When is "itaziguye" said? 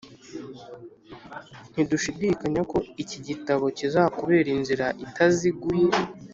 5.05-5.87